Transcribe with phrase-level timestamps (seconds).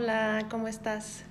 [0.00, 1.24] Hola, ¿cómo estás?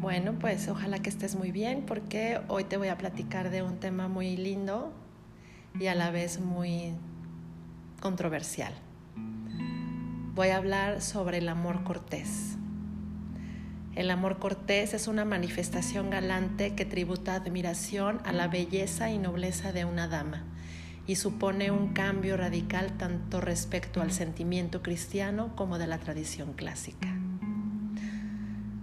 [0.00, 3.78] Bueno, pues ojalá que estés muy bien porque hoy te voy a platicar de un
[3.78, 4.90] tema muy lindo
[5.78, 6.94] y a la vez muy
[8.00, 8.72] controversial.
[10.34, 12.56] Voy a hablar sobre el amor cortés.
[13.94, 19.72] El amor cortés es una manifestación galante que tributa admiración a la belleza y nobleza
[19.72, 20.42] de una dama
[21.10, 27.08] y supone un cambio radical tanto respecto al sentimiento cristiano como de la tradición clásica.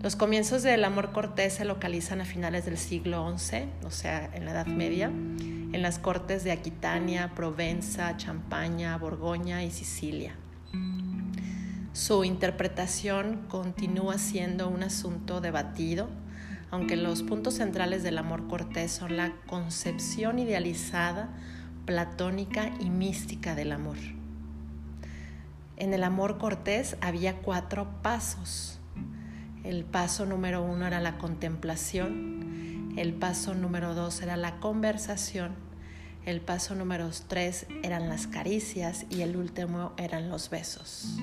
[0.01, 4.43] Los comienzos del amor cortés se localizan a finales del siglo XI, o sea, en
[4.43, 10.35] la Edad Media, en las cortes de Aquitania, Provenza, Champaña, Borgoña y Sicilia.
[11.93, 16.09] Su interpretación continúa siendo un asunto debatido,
[16.71, 21.29] aunque los puntos centrales del amor cortés son la concepción idealizada,
[21.87, 23.97] platónica y mística del amor.
[25.77, 28.77] En el amor cortés había cuatro pasos
[29.67, 35.55] el paso número uno era la contemplación, el paso número dos era la conversación,
[36.25, 41.17] el paso número tres eran las caricias y el último eran los besos.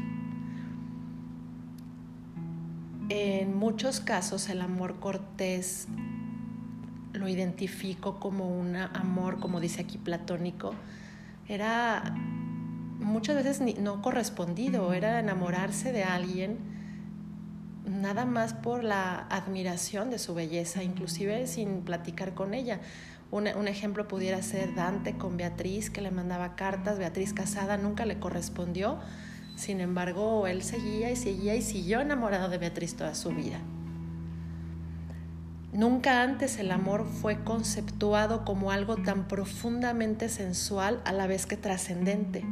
[3.08, 5.88] En muchos casos el amor cortés
[7.14, 10.74] lo identifico como un amor, como dice aquí platónico,
[11.48, 12.14] era
[12.98, 16.58] muchas veces no correspondido, era enamorarse de alguien
[17.86, 22.80] nada más por la admiración de su belleza, inclusive sin platicar con ella.
[23.30, 28.20] Un, ejemplo pudiera ser Dante con Beatriz, que le mandaba cartas, Beatriz casada nunca le
[28.20, 29.00] correspondió,
[29.56, 33.60] sin embargo él seguía y seguía y siguió enamorado de Beatriz toda su vida.
[35.74, 41.58] Nunca antes el amor fue conceptuado como algo tan profundamente sensual a la vez que
[41.58, 42.44] trascendente,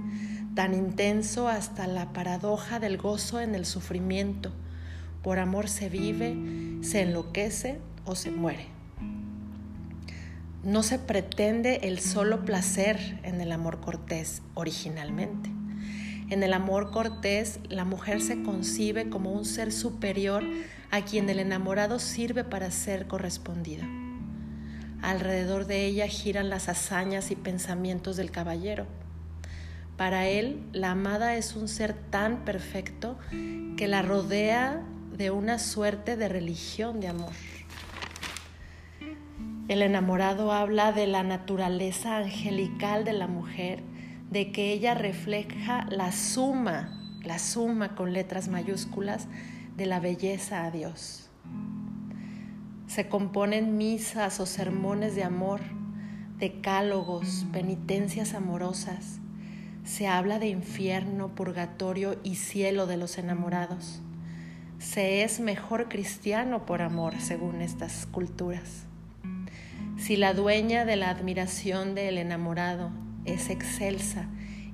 [0.55, 4.53] tan intenso hasta la paradoja del gozo en el sufrimiento
[5.23, 6.37] por amor se vive,
[6.83, 8.67] se enloquece o se muere.
[10.65, 15.51] No se pretende el solo placer en el amor cortés originalmente.
[16.33, 20.43] En el amor cortés, la mujer se concibe como un ser superior
[20.91, 23.85] a quien el enamorado sirve para ser correspondido.
[25.03, 28.87] Alrededor de ella giran las hazañas y pensamientos del caballero.
[29.99, 33.19] Para él, la amada es un ser tan perfecto
[33.77, 34.83] que la rodea
[35.15, 37.33] de una suerte de religión de amor.
[39.69, 43.83] El enamorado habla de la naturaleza angelical de la mujer,
[44.33, 49.29] de que ella refleja la suma, la suma con letras mayúsculas
[49.77, 51.31] de la belleza a Dios.
[52.87, 55.61] Se componen misas o sermones de amor,
[56.39, 59.21] decálogos, penitencias amorosas.
[59.85, 64.03] Se habla de infierno, purgatorio y cielo de los enamorados
[64.83, 68.85] se es mejor cristiano por amor, según estas culturas.
[69.97, 72.91] Si la dueña de la admiración del enamorado
[73.25, 74.27] es excelsa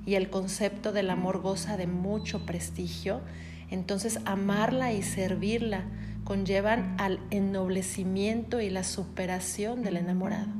[0.05, 3.21] y el concepto del amor goza de mucho prestigio,
[3.69, 5.85] entonces amarla y servirla
[6.23, 10.51] conllevan al ennoblecimiento y la superación del enamorado.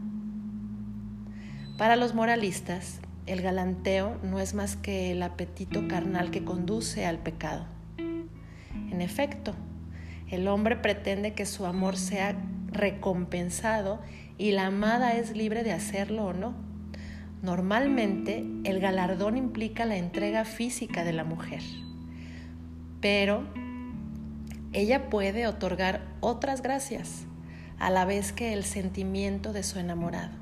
[1.78, 7.19] Para los moralistas, el galanteo no es más que el apetito carnal que conduce al
[7.19, 7.66] pecado.
[7.97, 9.53] En efecto,
[10.29, 12.35] el hombre pretende que su amor sea
[12.72, 13.99] recompensado
[14.38, 16.69] y la amada es libre de hacerlo o no.
[17.41, 21.61] Normalmente el galardón implica la entrega física de la mujer,
[23.00, 23.44] pero
[24.73, 27.25] ella puede otorgar otras gracias
[27.79, 30.38] a la vez que el sentimiento de su enamorado.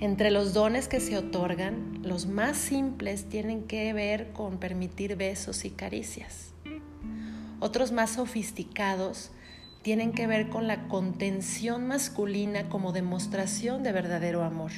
[0.00, 5.64] Entre los dones que se otorgan, los más simples tienen que ver con permitir besos
[5.64, 6.54] y caricias.
[7.60, 9.30] Otros más sofisticados
[9.82, 14.72] tienen que ver con la contención masculina como demostración de verdadero amor.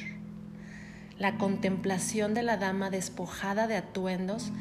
[1.17, 4.51] La contemplación de la dama despojada de atuendos,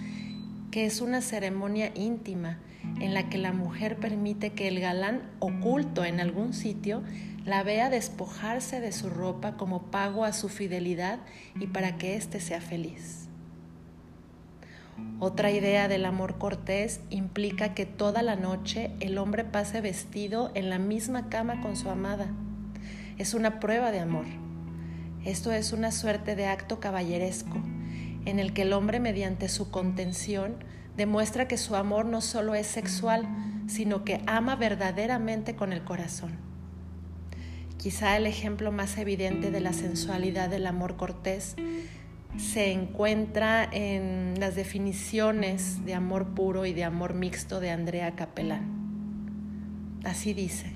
[0.70, 2.58] que es una ceremonia íntima
[3.00, 7.02] en la que la mujer permite que el galán oculto en algún sitio
[7.44, 11.18] la vea despojarse de su ropa como pago a su fidelidad
[11.58, 13.28] y para que éste sea feliz.
[15.18, 20.70] Otra idea del amor cortés implica que toda la noche el hombre pase vestido en
[20.70, 22.28] la misma cama con su amada.
[23.18, 24.41] Es una prueba de amor.
[25.24, 27.56] Esto es una suerte de acto caballeresco,
[28.24, 30.56] en el que el hombre mediante su contención
[30.96, 33.28] demuestra que su amor no solo es sexual,
[33.68, 36.32] sino que ama verdaderamente con el corazón.
[37.78, 41.54] Quizá el ejemplo más evidente de la sensualidad del amor cortés
[42.36, 50.00] se encuentra en las definiciones de amor puro y de amor mixto de Andrea Capelán.
[50.04, 50.72] Así dice,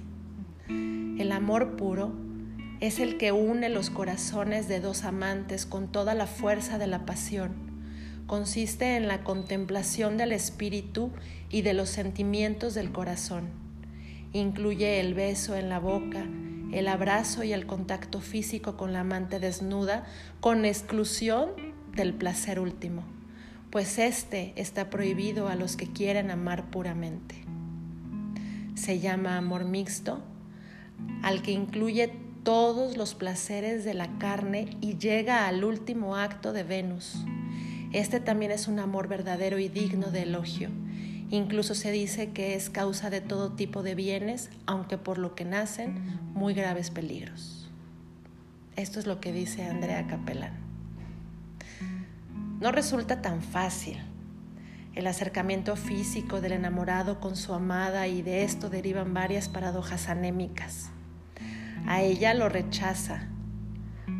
[0.68, 2.25] el amor puro
[2.80, 7.06] es el que une los corazones de dos amantes con toda la fuerza de la
[7.06, 7.54] pasión.
[8.26, 11.10] Consiste en la contemplación del espíritu
[11.48, 13.48] y de los sentimientos del corazón.
[14.32, 16.26] Incluye el beso en la boca,
[16.72, 20.04] el abrazo y el contacto físico con la amante desnuda,
[20.40, 21.50] con exclusión
[21.94, 23.04] del placer último,
[23.70, 27.36] pues este está prohibido a los que quieren amar puramente.
[28.74, 30.20] Se llama amor mixto,
[31.22, 36.62] al que incluye todos los placeres de la carne y llega al último acto de
[36.62, 37.26] Venus.
[37.92, 40.70] Este también es un amor verdadero y digno de elogio
[41.30, 45.44] Incluso se dice que es causa de todo tipo de bienes, aunque por lo que
[45.44, 47.68] nacen muy graves peligros.
[48.76, 50.54] Esto es lo que dice Andrea Capelán.
[52.60, 53.98] No resulta tan fácil
[54.94, 60.90] el acercamiento físico del enamorado con su amada y de esto derivan varias paradojas anémicas.
[61.86, 63.28] A ella lo rechaza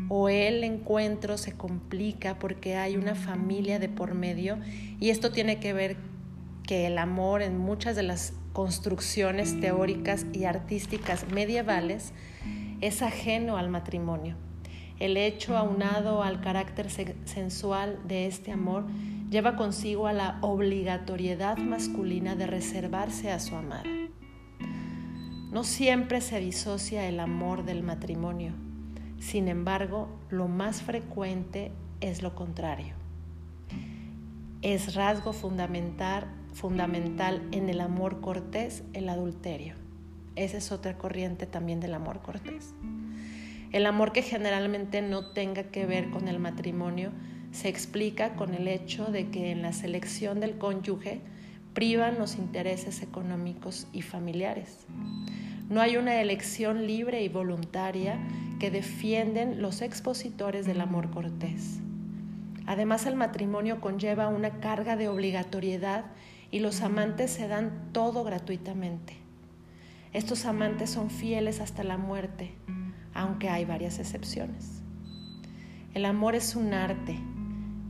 [0.09, 4.57] o el encuentro se complica porque hay una familia de por medio
[4.99, 5.97] y esto tiene que ver
[6.63, 12.13] que el amor en muchas de las construcciones teóricas y artísticas medievales
[12.81, 14.35] es ajeno al matrimonio.
[14.99, 18.85] El hecho aunado al carácter sensual de este amor
[19.29, 23.83] lleva consigo a la obligatoriedad masculina de reservarse a su amada.
[25.57, 28.51] No siempre se disocia el amor del matrimonio,
[29.17, 32.93] sin embargo, lo más frecuente es lo contrario.
[34.61, 39.73] Es rasgo fundamental fundamental en el amor cortés el adulterio.
[40.35, 42.75] Esa es otra corriente también del amor cortés.
[43.71, 47.09] El amor que generalmente no tenga que ver con el matrimonio
[47.51, 51.21] se explica con el hecho de que en la selección del cónyuge
[51.73, 54.85] privan los intereses económicos y familiares.
[55.69, 58.17] No hay una elección libre y voluntaria
[58.57, 61.79] que defienden los expositores del amor cortés.
[62.65, 66.05] Además, el matrimonio conlleva una carga de obligatoriedad
[66.51, 69.17] y los amantes se dan todo gratuitamente.
[70.13, 72.55] Estos amantes son fieles hasta la muerte,
[73.13, 74.81] aunque hay varias excepciones.
[75.93, 77.17] El amor es un arte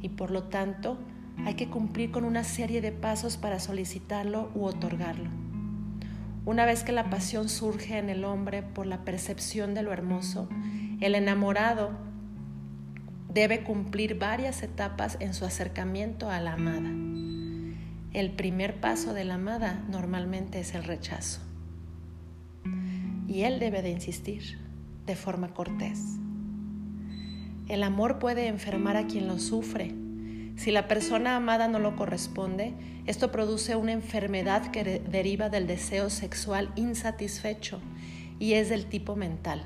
[0.02, 0.98] y por lo tanto
[1.46, 5.47] hay que cumplir con una serie de pasos para solicitarlo u otorgarlo.
[6.48, 10.48] Una vez que la pasión surge en el hombre por la percepción de lo hermoso,
[11.02, 11.90] el enamorado
[13.34, 16.90] debe cumplir varias etapas en su acercamiento a la amada.
[18.14, 21.42] El primer paso de la amada normalmente es el rechazo.
[23.28, 24.58] Y él debe de insistir
[25.06, 26.00] de forma cortés.
[27.68, 29.94] El amor puede enfermar a quien lo sufre.
[30.58, 32.74] Si la persona amada no lo corresponde,
[33.06, 37.80] esto produce una enfermedad que deriva del deseo sexual insatisfecho
[38.40, 39.64] y es del tipo mental.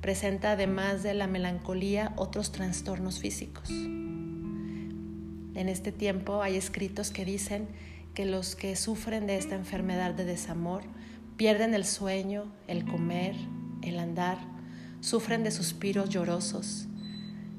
[0.00, 3.70] Presenta además de la melancolía otros trastornos físicos.
[5.54, 7.68] En este tiempo hay escritos que dicen
[8.12, 10.82] que los que sufren de esta enfermedad de desamor
[11.36, 13.36] pierden el sueño, el comer,
[13.82, 14.38] el andar,
[15.00, 16.88] sufren de suspiros llorosos.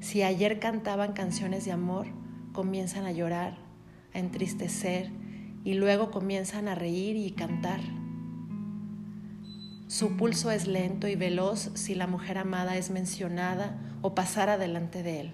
[0.00, 2.06] Si ayer cantaban canciones de amor,
[2.56, 3.56] comienzan a llorar,
[4.12, 5.12] a entristecer
[5.62, 7.78] y luego comienzan a reír y cantar.
[9.86, 15.04] Su pulso es lento y veloz si la mujer amada es mencionada o pasara delante
[15.04, 15.32] de él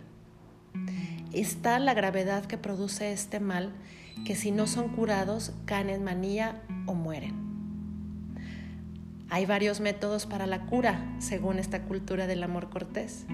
[1.33, 3.73] está la gravedad que produce este mal,
[4.25, 7.41] que si no son curados caen en manía o mueren.
[9.31, 13.25] Hay varios métodos para la cura, según esta cultura del amor cortés,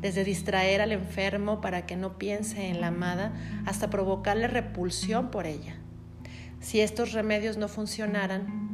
[0.00, 3.32] desde distraer al enfermo para que no piense en la amada
[3.66, 5.76] hasta provocarle repulsión por ella.
[6.60, 8.68] Si estos remedios no funcionaran,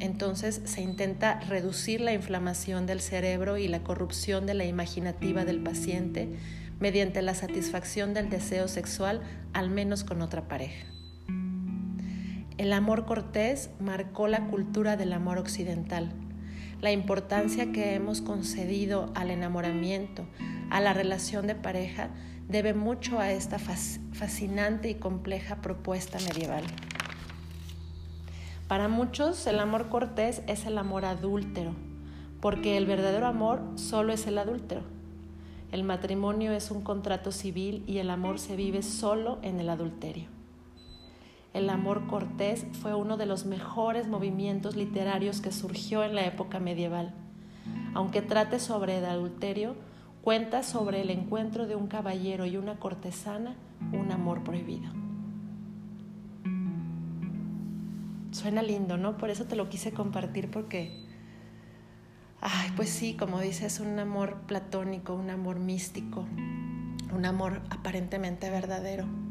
[0.00, 5.62] entonces se intenta reducir la inflamación del cerebro y la corrupción de la imaginativa del
[5.62, 6.28] paciente
[6.80, 10.86] mediante la satisfacción del deseo sexual, al menos con otra pareja.
[12.58, 16.12] El amor cortés marcó la cultura del amor occidental,
[16.84, 20.26] la importancia que hemos concedido al enamoramiento,
[20.68, 22.10] a la relación de pareja,
[22.46, 26.62] debe mucho a esta fascinante y compleja propuesta medieval.
[28.68, 31.74] Para muchos el amor cortés es el amor adúltero,
[32.42, 34.82] porque el verdadero amor solo es el adúltero.
[35.72, 40.33] El matrimonio es un contrato civil y el amor se vive solo en el adulterio.
[41.54, 46.58] El amor cortés fue uno de los mejores movimientos literarios que surgió en la época
[46.58, 47.14] medieval.
[47.94, 49.76] Aunque trate sobre el adulterio,
[50.20, 53.54] cuenta sobre el encuentro de un caballero y una cortesana,
[53.92, 54.90] un amor prohibido.
[58.32, 59.16] Suena lindo, ¿no?
[59.16, 61.06] Por eso te lo quise compartir porque,
[62.40, 66.26] ay, pues sí, como dices, un amor platónico, un amor místico,
[67.14, 69.23] un amor aparentemente verdadero.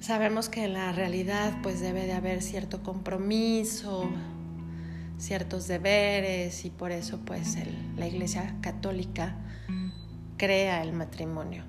[0.00, 4.08] Sabemos que en la realidad pues debe de haber cierto compromiso,
[5.18, 7.56] ciertos deberes y por eso pues
[7.96, 9.36] la Iglesia Católica
[10.36, 11.64] crea el matrimonio.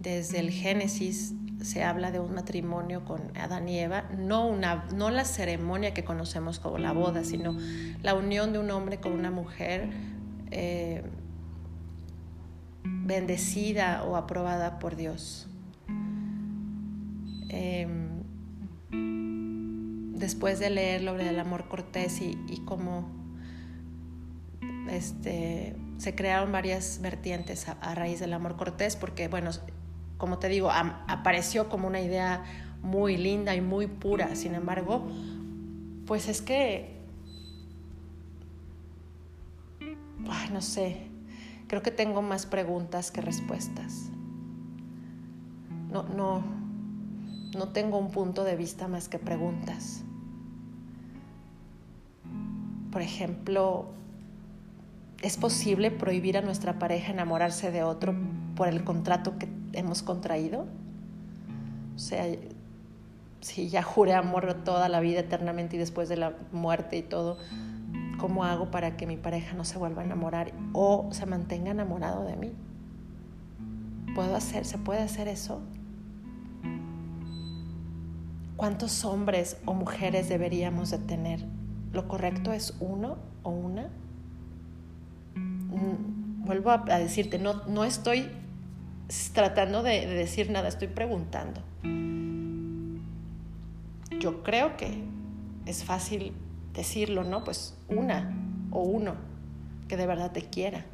[0.00, 5.10] Desde el Génesis se habla de un matrimonio con Adán y Eva, no, una, no
[5.10, 7.56] la ceremonia que conocemos como la boda, sino
[8.02, 9.90] la unión de un hombre con una mujer
[10.50, 11.04] eh,
[12.82, 15.48] bendecida o aprobada por Dios.
[17.48, 18.22] Em,
[20.18, 23.08] después de leer lo del amor cortés y, cómo
[24.90, 29.50] este, se crearon varias vertientes a, raíz del amor cortés, porque, bueno,
[30.16, 32.44] como te digo, apareció como una idea
[32.82, 34.36] muy linda y muy pura.
[34.36, 35.06] Sin embargo,
[36.06, 36.94] pues es que,
[40.54, 41.08] no sé,
[41.66, 44.10] creo que tengo más preguntas que respuestas.
[45.90, 46.42] No, no,
[47.56, 50.02] no tengo un punto de vista más que preguntas.
[52.90, 53.86] Por ejemplo,
[55.22, 58.14] ¿es posible prohibir a nuestra pareja enamorarse de otro
[58.54, 60.66] por el contrato que hemos contraído?
[61.96, 62.26] O sea,
[63.40, 67.38] si ya juré amor toda la vida eternamente y después de la muerte y todo,
[68.18, 72.24] ¿cómo hago para que mi pareja no se vuelva a enamorar o se mantenga enamorado
[72.24, 72.52] de mí?
[74.14, 75.60] ¿Puedo hacer, se puede hacer eso?
[78.64, 81.44] ¿Cuántos hombres o mujeres deberíamos de tener?
[81.92, 83.90] ¿Lo correcto es uno o una?
[85.34, 88.30] Mm, vuelvo a decirte, no, no estoy
[89.34, 91.60] tratando de, de decir nada, estoy preguntando.
[94.18, 95.04] Yo creo que
[95.66, 96.32] es fácil
[96.72, 97.44] decirlo, ¿no?
[97.44, 98.34] Pues una
[98.70, 99.16] o uno
[99.88, 100.86] que de verdad te quiera.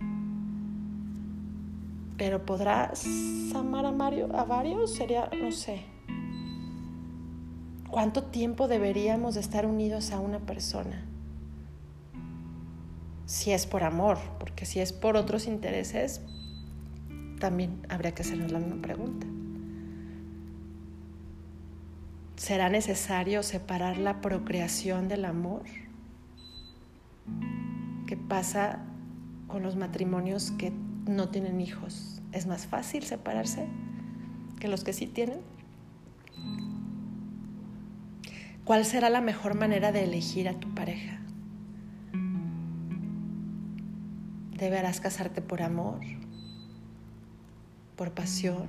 [2.17, 3.07] Pero podrás
[3.55, 5.85] amar a, Mario, a varios, sería, no sé,
[7.90, 11.04] ¿Cuánto tiempo deberíamos de estar unidos a una persona?
[13.26, 16.20] Si es por amor, porque si es por otros intereses,
[17.40, 19.26] también habría que hacernos la misma pregunta.
[22.37, 25.64] ¿Será necesario separar la procreación del amor?
[28.06, 28.85] ¿Qué pasa
[29.49, 30.73] con los matrimonios que
[31.06, 32.23] no tienen hijos?
[32.30, 33.66] ¿Es más fácil separarse
[34.61, 35.40] que los que sí tienen?
[38.71, 41.19] ¿Cuál será la mejor manera de elegir a tu pareja?
[44.57, 45.99] ¿Deberás casarte por amor?
[47.97, 48.69] ¿Por pasión?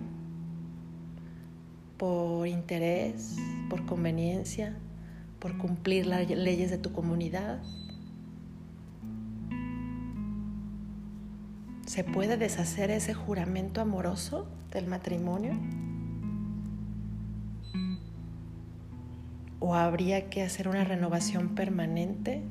[1.98, 3.38] ¿Por interés?
[3.70, 4.76] ¿Por conveniencia?
[5.38, 7.62] ¿Por cumplir las leyes de tu comunidad?
[11.86, 15.54] ¿Se puede deshacer ese juramento amoroso del matrimonio?
[19.64, 22.42] ¿O habría que hacer una renovación permanente?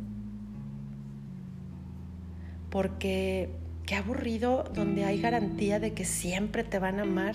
[2.71, 3.51] Porque
[3.85, 7.35] qué aburrido donde hay garantía de que siempre te van a amar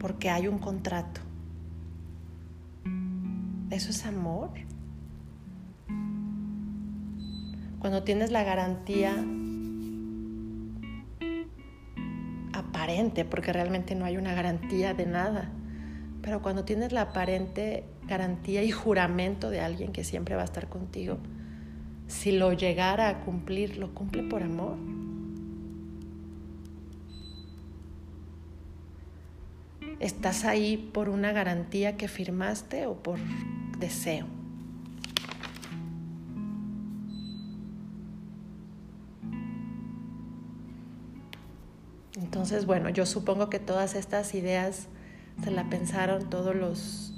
[0.00, 1.20] porque hay un contrato.
[3.70, 4.48] ¿Eso es amor?
[7.80, 9.14] Cuando tienes la garantía
[12.54, 15.50] aparente, porque realmente no hay una garantía de nada,
[16.22, 20.68] pero cuando tienes la aparente garantía y juramento de alguien que siempre va a estar
[20.68, 21.18] contigo,
[22.08, 24.76] si lo llegara a cumplir, lo cumple por amor.
[29.98, 33.18] ¿Estás ahí por una garantía que firmaste o por
[33.78, 34.26] deseo?
[42.16, 44.88] Entonces, bueno, yo supongo que todas estas ideas
[45.44, 47.11] se la pensaron todos los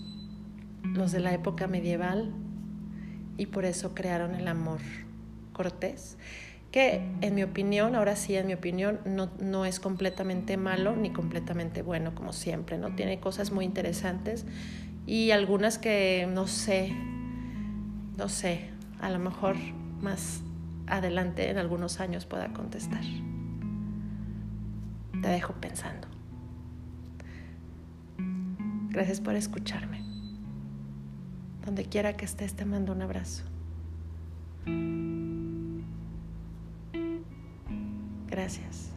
[0.94, 2.32] los de la época medieval
[3.36, 4.80] y por eso crearon el amor
[5.52, 6.16] cortés,
[6.70, 11.10] que en mi opinión, ahora sí en mi opinión, no, no es completamente malo ni
[11.10, 12.94] completamente bueno como siempre, ¿no?
[12.94, 14.44] Tiene cosas muy interesantes
[15.06, 16.92] y algunas que no sé,
[18.16, 18.70] no sé,
[19.00, 19.56] a lo mejor
[20.00, 20.42] más
[20.86, 23.02] adelante en algunos años pueda contestar.
[25.22, 26.08] Te dejo pensando.
[28.90, 30.03] Gracias por escucharme.
[31.64, 33.44] Donde quiera que estés, te mando un abrazo.
[38.28, 38.93] Gracias.